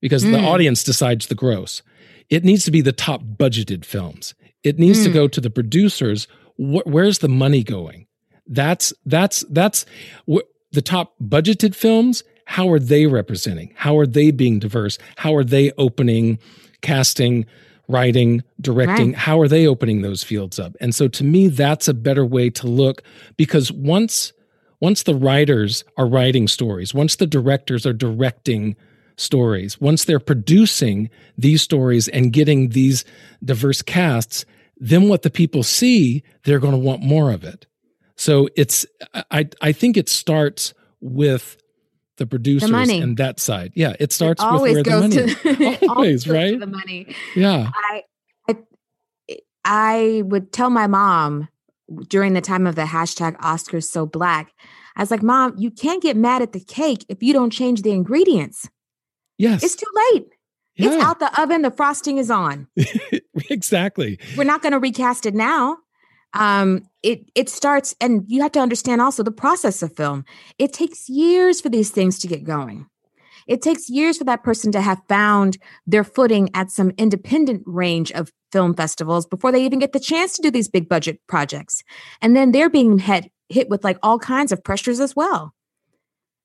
[0.01, 0.43] because the Mm.
[0.43, 1.81] audience decides the gross.
[2.29, 4.33] It needs to be the top budgeted films.
[4.63, 5.13] It needs to Mm.
[5.13, 6.27] go to the producers.
[6.57, 8.07] Wh- where's the money going?
[8.47, 9.85] That's that's that's
[10.29, 12.23] wh- the top budgeted films.
[12.45, 13.71] How are they representing?
[13.75, 14.97] How are they being diverse?
[15.17, 16.39] How are they opening,
[16.81, 17.45] casting,
[17.87, 19.11] writing, directing?
[19.11, 19.17] Right.
[19.17, 20.75] How are they opening those fields up?
[20.79, 23.03] And so to me, that's a better way to look
[23.37, 24.33] because once
[24.79, 28.75] once the writers are writing stories, once the directors are directing
[29.15, 33.05] stories, once they're producing these stories and getting these
[33.45, 34.45] diverse casts,
[34.77, 37.65] then what the people see, they're going to want more of it.
[38.15, 38.85] So it's
[39.31, 41.57] I I think it starts with
[42.17, 42.99] the producers money.
[42.99, 43.71] and that side.
[43.75, 45.75] Yeah, it starts It with always where the goes money.
[45.77, 46.59] to always, goes right?
[46.59, 47.15] the money.
[47.35, 47.71] Yeah.
[47.75, 48.03] I,
[48.49, 48.55] I
[49.65, 51.47] I would tell my mom
[52.09, 54.51] during the time of the hashtag Oscars so black.
[54.95, 57.81] I was like, Mom, you can't get mad at the cake if you don't change
[57.81, 58.69] the ingredients.
[59.37, 59.63] Yes.
[59.63, 60.27] It's too late.
[60.75, 61.61] It's out the oven.
[61.61, 62.67] The frosting is on.
[63.49, 64.19] exactly.
[64.37, 65.77] We're not going to recast it now.
[66.33, 70.25] Um, it it starts, and you have to understand also the process of film.
[70.57, 72.87] It takes years for these things to get going.
[73.47, 78.11] It takes years for that person to have found their footing at some independent range
[78.11, 81.83] of film festivals before they even get the chance to do these big budget projects.
[82.21, 85.53] And then they're being hit, hit with like all kinds of pressures as well.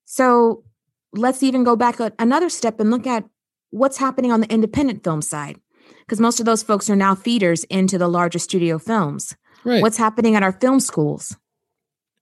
[0.06, 0.64] So
[1.12, 3.24] let's even go back a, another step and look at
[3.70, 5.60] what's happening on the independent film side.
[6.00, 9.36] Because most of those folks are now feeders into the larger studio films.
[9.68, 9.82] Right.
[9.82, 11.36] What's happening at our film schools?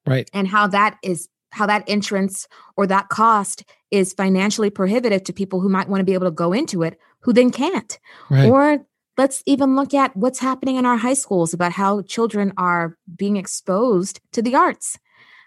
[0.07, 0.29] right.
[0.33, 5.61] and how that is how that entrance or that cost is financially prohibitive to people
[5.61, 7.99] who might want to be able to go into it who then can't
[8.31, 8.49] Right.
[8.51, 12.97] or let's even look at what's happening in our high schools about how children are
[13.17, 14.99] being exposed to the arts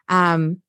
[0.10, 0.62] um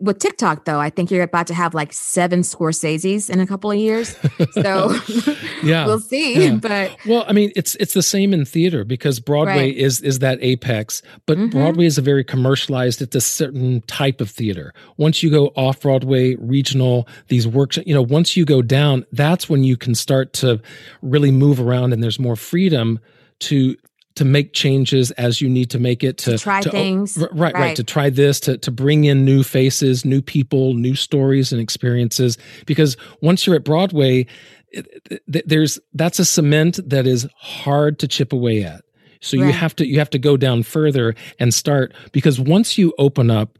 [0.00, 3.70] with TikTok though, I think you're about to have like seven Scorseses in a couple
[3.70, 4.16] of years.
[4.52, 4.94] So
[5.62, 5.86] Yeah.
[5.86, 6.44] we'll see.
[6.46, 6.54] Yeah.
[6.56, 9.76] But Well, I mean, it's it's the same in theater because Broadway Right.
[9.76, 11.50] is is that apex, but Mhm.
[11.50, 13.02] Broadway is a very commercialized.
[13.02, 14.72] It's a certain type of theater.
[14.96, 19.48] Once you go off Broadway, regional, these works, you know, once you go down, that's
[19.48, 20.60] when you can start to
[21.02, 22.98] really move around, and there's more freedom
[23.40, 23.76] to
[24.16, 27.16] to make changes as you need to make it to, To try o- things.
[27.18, 27.76] right, right Right.
[27.76, 32.36] to try this to to bring in new faces new people new stories and experiences
[32.66, 34.26] because once you're at broadway
[34.70, 38.82] it- it- there's that's a cement that is hard to chip away at
[39.20, 42.92] so you have to you have to go down further and start because once you
[42.98, 43.58] open up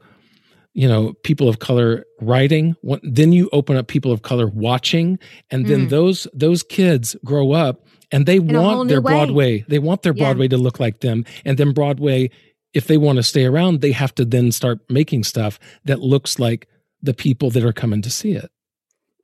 [0.74, 5.18] you know people of color writing then you open up people of color watching
[5.50, 5.90] and then Mm.
[5.90, 9.12] those those kids grow up and they whole want their way.
[9.12, 9.64] broadway.
[9.68, 10.24] They want their Yeah.
[10.26, 11.24] broadway to look like them.
[11.44, 12.30] And then broadway
[12.74, 16.38] if they want to stay around they have to then start making stuff that looks
[16.38, 16.68] like
[17.02, 18.50] the people that are coming to see it.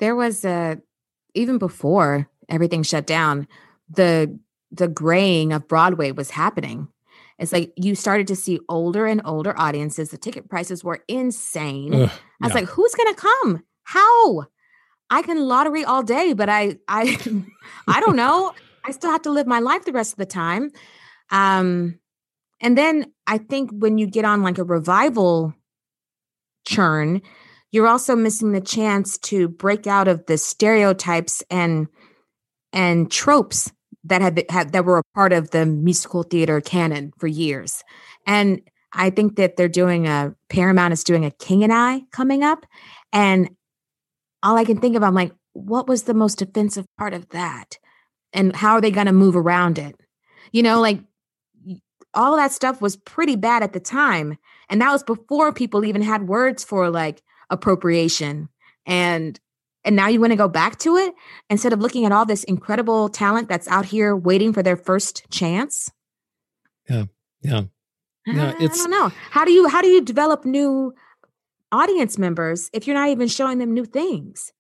[0.01, 0.79] There was a
[1.35, 3.47] even before everything shut down
[3.89, 4.39] the
[4.71, 6.89] the graying of broadway was happening.
[7.39, 10.11] It's like you started to see older and older audiences.
[10.11, 11.95] The ticket prices were insane.
[11.95, 12.11] Ugh,
[12.43, 12.61] i was yeah.
[12.61, 13.63] like who's gonna come?
[13.85, 14.47] How?
[15.11, 17.17] I can lottery all day but i i
[17.89, 18.53] i don't know
[18.89, 20.71] i still have to live my life the rest of the time
[21.31, 21.99] um
[22.61, 25.55] and then i think when you get on like a revival
[26.67, 27.21] churn
[27.71, 31.89] you're also missing the chance to break out of the stereotypes and
[32.73, 33.71] and tropes
[34.05, 37.83] that have, have that were a part of the musical theater canon for years.
[38.27, 38.61] And
[38.93, 42.65] I think that they're doing a Paramount is doing a King and I coming up,
[43.13, 43.51] and
[44.43, 47.79] all I can think of, I'm like, what was the most offensive part of that?
[48.39, 49.97] And how are they going to move around it?
[50.53, 51.01] You know, like
[52.15, 54.39] all that stuff was pretty bad at the time.
[54.71, 57.21] And that was before people even had words for like
[57.51, 58.49] appropriation
[58.87, 59.39] and
[59.85, 61.15] and now you want to go back to it?
[61.49, 65.29] Instead of looking at all this incredible talent that's out here waiting for their first
[65.31, 65.91] chance?
[66.89, 67.07] Yeah
[67.43, 67.63] yeah.
[68.25, 69.11] Yeah it's i don't know.
[69.31, 70.95] How do you how do you develop new
[71.73, 74.53] audience members if you're not even showing them new things?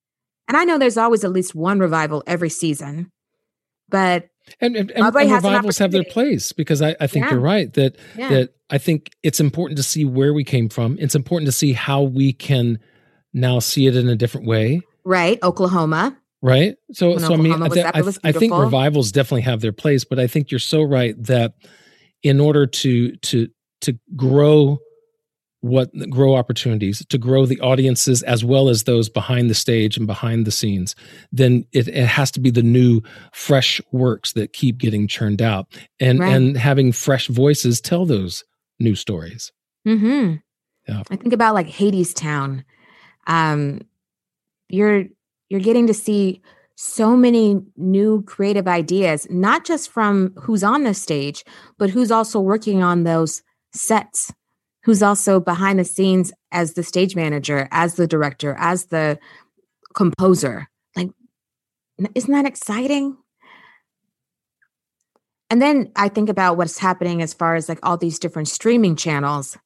[0.48, 3.12] And i know there's always at least one revival every season
[3.88, 4.28] but
[4.60, 7.32] and, and, and, and revivals have their place because I, I think yeah.
[7.32, 8.28] you're right that yeah.
[8.28, 10.96] that I think it's important to see where we came from.
[11.00, 12.78] It's important to see how we can
[13.32, 14.82] now see it in a different way.
[15.04, 16.18] Right, Oklahoma.
[16.40, 16.76] Right.
[16.92, 19.72] So, when so Oklahoma I mean, I, th- I, I think revivals definitely have their
[19.72, 21.54] place, but I think you're so right that
[22.22, 23.48] in order to to
[23.80, 24.78] to grow
[25.60, 30.06] what grow opportunities to grow the audiences as well as those behind the stage and
[30.06, 30.94] behind the scenes
[31.32, 33.02] then it, it has to be the new
[33.32, 35.66] fresh works that keep getting churned out.
[36.00, 36.32] And right.
[36.32, 38.44] and having fresh voices tell those
[38.78, 39.52] new stories.
[39.86, 40.36] Mm-hmm.
[40.88, 41.02] yeah.
[41.10, 42.64] I think about like hadestown
[43.26, 43.80] um
[44.68, 45.04] you're
[45.48, 46.42] you're getting to see
[46.74, 51.44] so many new creative ideas not just from who's on the stage
[51.78, 53.42] but who's also working on those
[53.72, 54.32] sets
[54.88, 59.18] who's also behind the scenes as the stage manager, as the director, as the
[59.92, 60.66] composer.
[60.96, 61.10] Like,
[62.14, 63.18] isn't that exciting?
[65.50, 68.96] And then I think about what's happening as far as like all these different streaming
[68.96, 69.58] channels.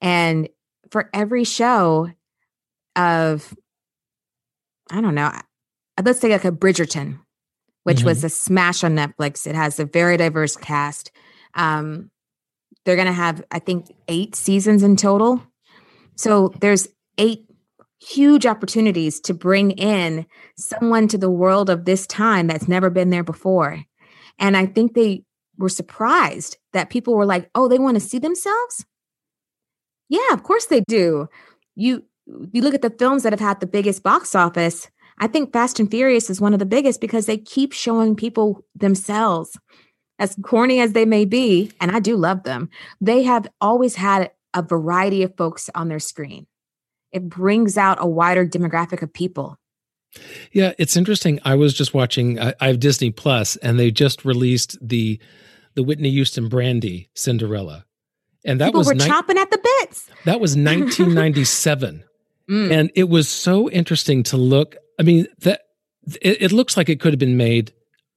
[0.00, 0.48] And
[0.92, 2.10] for every show
[2.94, 3.52] of,
[4.92, 5.32] I don't know,
[6.00, 7.18] let's say like a Bridgerton,
[7.82, 8.06] which mm-hmm.
[8.06, 9.44] was a smash on Netflix.
[9.44, 11.10] It has a very diverse cast.
[11.54, 12.11] Um,
[12.84, 15.42] they're going to have, I think, eight seasons in total.
[16.16, 17.46] So there's eight
[18.00, 20.26] huge opportunities to bring in
[20.56, 23.84] someone to the world of this time that's never been there before.
[24.38, 25.24] And I think they
[25.58, 28.84] were surprised that people were like, "Oh, they want to see themselves?"
[30.08, 31.28] Yeah, of course they do.
[31.76, 32.04] You
[32.52, 34.88] you look at the films that have had the biggest box office.
[35.18, 38.64] I think Fast and Furious is one of the biggest because they keep showing people
[38.74, 39.56] themselves
[40.22, 42.70] as corny as they may be, and I do love them,
[43.00, 46.46] they have always had a variety of folks on their screen.
[47.10, 49.58] It brings out a wider demographic of people.
[50.52, 51.40] Yeah, it's interesting.
[51.44, 52.38] I was just watching.
[52.38, 55.18] I, I have Disney Plus, and they just released the
[55.74, 57.84] the Whitney Houston Brandy Cinderella,
[58.44, 60.06] and that people was were ni- chopping at the bits.
[60.24, 62.04] That was 1997,
[62.48, 62.70] mm.
[62.70, 64.76] and it was so interesting to look.
[65.00, 65.62] I mean, that
[66.20, 67.72] it, it looks like it could have been made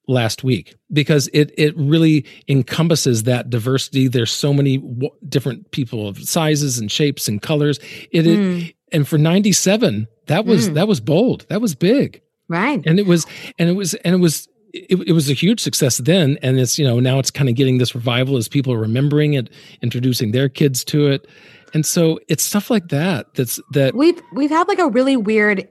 [0.08, 4.08] last week because it it really encompasses that diversity.
[4.08, 7.80] There's so many w- different people of sizes and shapes and colors.
[8.12, 8.70] It, mm.
[8.70, 10.74] it and for 97 that was mm.
[10.76, 11.46] that was bold.
[11.50, 12.22] That was big.
[12.48, 12.82] Right.
[12.86, 13.26] And it was
[13.58, 16.38] and it was and it was it, it was a huge success then.
[16.42, 19.34] And it's you know now it's kind of getting this revival as people are remembering
[19.34, 19.50] it
[19.82, 21.28] introducing their kids to it.
[21.74, 25.68] And so it's stuff like that that's that we've we've had like a really weird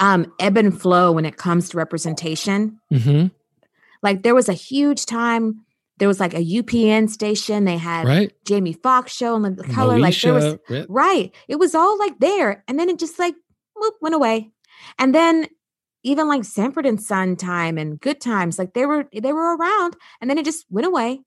[0.00, 2.78] um ebb and flow when it comes to representation.
[2.92, 3.28] Mm-hmm
[4.02, 5.64] like there was a huge time.
[5.98, 7.64] There was like a UPN station.
[7.64, 8.32] They had right.
[8.44, 9.96] Jamie Foxx show and the color.
[9.96, 10.86] Moesha, like there was right.
[10.88, 11.34] right.
[11.48, 13.34] It was all like there, and then it just like
[13.74, 14.50] whoop, went away.
[14.98, 15.46] And then
[16.02, 19.96] even like Sanford and Son time and Good Times, like they were they were around,
[20.20, 21.20] and then it just went away.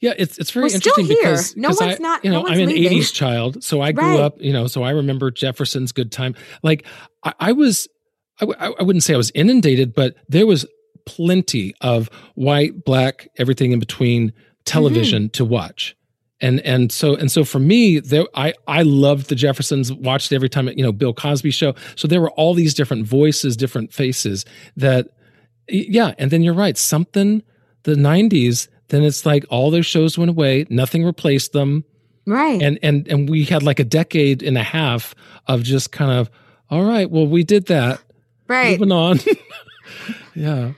[0.00, 2.24] Yeah, it's it's very We're interesting because no one's I, not.
[2.24, 2.98] You know, no I'm an leaving.
[2.98, 4.20] '80s child, so I grew right.
[4.20, 4.40] up.
[4.40, 6.34] You know, so I remember Jefferson's Good Time.
[6.62, 6.86] Like
[7.24, 7.88] I, I was,
[8.40, 10.66] I, I wouldn't say I was inundated, but there was
[11.06, 14.32] plenty of white, black, everything in between
[14.64, 15.30] television mm-hmm.
[15.30, 15.96] to watch.
[16.42, 20.50] And and so and so for me, there I I loved the Jeffersons, watched every
[20.50, 21.74] time you know Bill Cosby show.
[21.94, 24.44] So there were all these different voices, different faces
[24.76, 25.08] that
[25.68, 27.42] yeah, and then you're right, something
[27.84, 31.84] the 90s, then it's like all those shows went away, nothing replaced them.
[32.26, 32.60] Right.
[32.60, 35.14] And and and we had like a decade and a half
[35.46, 36.28] of just kind of
[36.68, 38.02] all right, well we did that.
[38.46, 38.78] Right.
[38.78, 39.20] Moving on.
[40.34, 40.72] yeah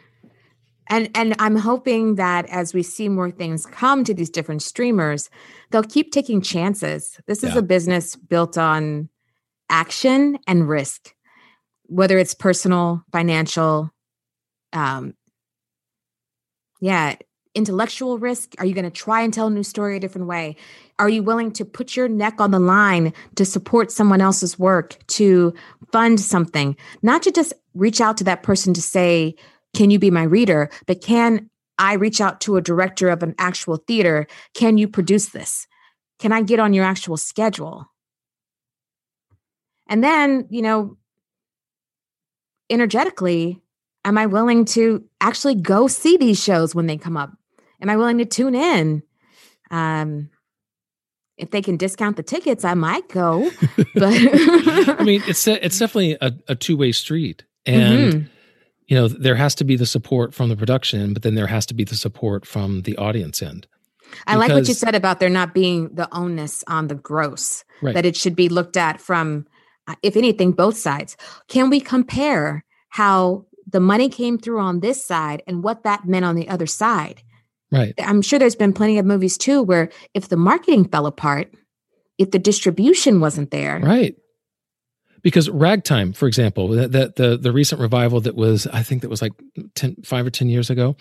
[0.88, 5.30] and and i'm hoping that as we see more things come to these different streamers
[5.70, 7.20] they'll keep taking chances.
[7.26, 7.58] This is yeah.
[7.58, 9.08] a business built on
[9.68, 11.14] action and risk
[11.84, 13.90] whether it's personal financial
[14.72, 15.14] um
[16.80, 17.16] yeah
[17.58, 18.54] intellectual risk.
[18.58, 20.56] Are you going to try and tell a new story a different way?
[20.98, 24.96] Are you willing to put your neck on the line to support someone else's work
[25.08, 25.52] to
[25.92, 26.76] fund something?
[27.02, 29.34] Not to just reach out to that person to say
[29.74, 30.70] can you be my reader?
[30.86, 34.26] But can I reach out to a director of an actual theater?
[34.54, 35.66] Can you produce this?
[36.18, 37.86] Can I get on your actual schedule?
[39.88, 40.96] And then, you know,
[42.70, 43.60] energetically,
[44.04, 47.30] am I willing to actually go see these shows when they come up?
[47.80, 49.02] Am I willing to tune in?
[49.70, 50.30] Um,
[51.36, 53.50] if they can discount the tickets, I might go.
[53.94, 58.28] But I mean, it's it's definitely a, a two way street, and Mhm.
[58.88, 61.66] You know there has to be the support from the production, but then there has
[61.66, 63.66] to be the support from the audience end.
[64.26, 67.94] I like what you said about there not being the onus on the gross, Right.
[67.94, 69.46] that it should be looked at from,
[69.86, 71.16] uh, if anything, both sides.
[71.48, 76.24] Can we compare how the money came through on this side and what that meant
[76.24, 77.22] on the other side?
[77.70, 77.92] Right.
[77.98, 81.52] I'm sure there's been plenty of movies too where if the marketing fell apart,
[82.16, 84.16] if the distribution wasn't there, Right.
[85.22, 89.08] Because Ragtime, for example, that, that the the recent revival that was, I think that
[89.10, 89.32] was like
[89.74, 90.96] 10, five or ten years ago.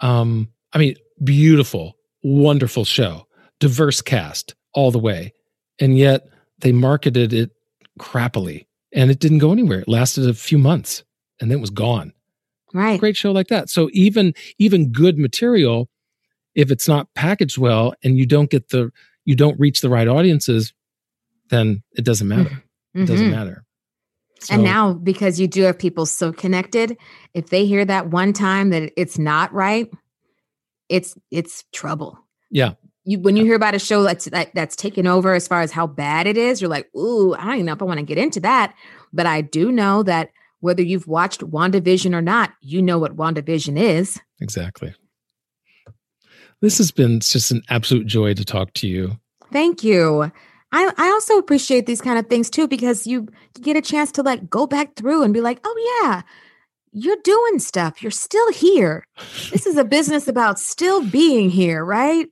[0.00, 3.26] Um, I mean, beautiful, wonderful show,
[3.60, 5.32] diverse cast all the way,
[5.80, 6.28] and yet
[6.60, 7.50] they marketed it
[7.98, 9.80] crappily, and it didn't go anywhere.
[9.80, 11.02] It lasted a few months,
[11.40, 12.12] and then it was gone.
[12.74, 13.00] right?
[13.00, 13.70] Great show like that.
[13.70, 15.88] So even even good material,
[16.54, 18.90] if it's not packaged well and you don't get the
[19.24, 20.72] you don't reach the right audiences,
[21.50, 22.62] then it doesn't matter.
[23.02, 23.36] It doesn't mm-hmm.
[23.36, 23.64] matter.
[24.50, 26.96] And now, because you do have people so connected,
[27.34, 29.90] if they hear that one time that it's not right,
[30.88, 32.18] it's it's trouble.
[32.50, 32.74] yeah,
[33.04, 35.72] You when you hear about a show that's that, that's taken over as far as
[35.72, 38.18] how bad it is, you're like, ooh, I don't know if I want to get
[38.18, 38.74] into that.
[39.12, 40.30] But I do know that
[40.60, 44.20] whether you've watched WandaVision or not, you know what WandaVision is.
[44.40, 44.94] exactly.
[46.62, 49.18] This has been just an absolute joy to talk to you.
[49.52, 50.32] Thank you.
[50.72, 54.12] I, I also appreciate these kind of things too because you, you get a chance
[54.12, 56.22] to like go back through and be like, oh yeah,
[56.92, 58.02] you're doing stuff.
[58.02, 59.06] You're still here.
[59.50, 62.26] This is a business about still being here, right?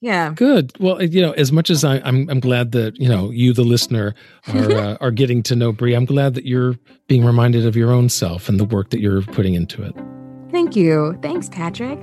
[0.00, 0.32] Yeah.
[0.34, 0.72] Good.
[0.80, 3.62] Well, you know, as much as I, I'm, I'm glad that you know you, the
[3.62, 4.14] listener,
[4.52, 5.94] are uh, are getting to know Brie.
[5.94, 6.74] I'm glad that you're
[7.06, 9.94] being reminded of your own self and the work that you're putting into it.
[10.50, 11.16] Thank you.
[11.22, 12.00] Thanks, Patrick.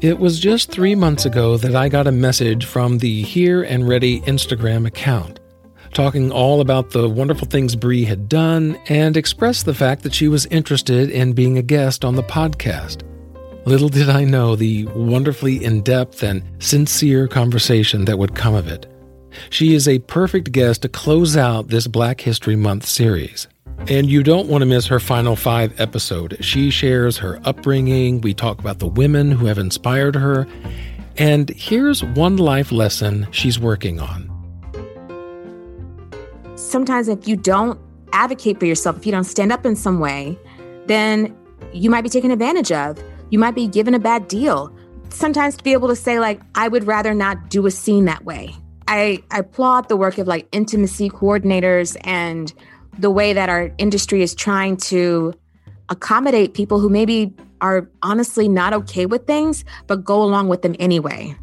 [0.00, 3.88] It was just three months ago that I got a message from the Here and
[3.88, 5.40] Ready Instagram account,
[5.92, 10.28] talking all about the wonderful things Brie had done and expressed the fact that she
[10.28, 13.02] was interested in being a guest on the podcast.
[13.66, 18.68] Little did I know the wonderfully in depth and sincere conversation that would come of
[18.68, 18.86] it.
[19.50, 23.48] She is a perfect guest to close out this Black History Month series.
[23.86, 26.36] And you don't want to miss her final five episode.
[26.40, 30.46] She shares her upbringing, we talk about the women who have inspired her,
[31.16, 34.30] and here's one life lesson she's working on.
[36.56, 37.80] Sometimes if you don't
[38.12, 40.38] advocate for yourself, if you don't stand up in some way,
[40.86, 41.36] then
[41.72, 43.02] you might be taken advantage of.
[43.30, 44.72] You might be given a bad deal.
[45.10, 48.24] Sometimes to be able to say, like, I would rather not do a scene that
[48.24, 48.54] way.
[48.86, 52.52] I, I applaud the work of like intimacy coordinators and
[52.98, 55.32] the way that our industry is trying to
[55.88, 60.76] accommodate people who maybe are honestly not okay with things, but go along with them
[60.78, 61.34] anyway.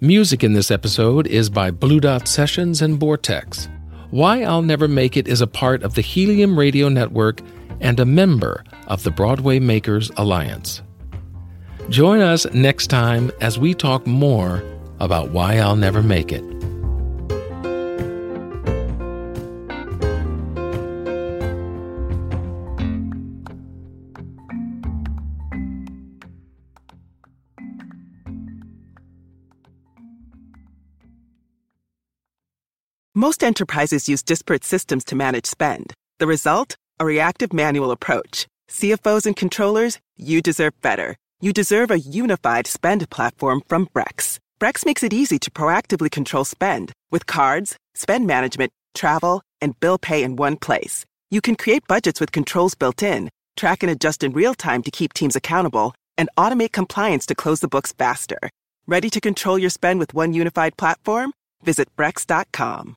[0.00, 3.68] Music in this episode is by Blue Dot Sessions and Borrtex.
[4.12, 7.40] Why I'll Never Make It is a part of the Helium Radio Network
[7.80, 10.82] and a member of the Broadway Makers Alliance.
[11.88, 14.62] Join us next time as we talk more
[15.00, 16.44] about why I'll never make it.
[33.22, 35.94] Most enterprises use disparate systems to manage spend.
[36.18, 36.74] The result?
[36.98, 38.48] A reactive manual approach.
[38.68, 41.14] CFOs and controllers, you deserve better.
[41.40, 44.40] You deserve a unified spend platform from Brex.
[44.58, 49.98] Brex makes it easy to proactively control spend with cards, spend management, travel, and bill
[49.98, 51.06] pay in one place.
[51.30, 54.90] You can create budgets with controls built in, track and adjust in real time to
[54.90, 58.40] keep teams accountable, and automate compliance to close the books faster.
[58.88, 61.32] Ready to control your spend with one unified platform?
[61.62, 62.96] Visit Brex.com.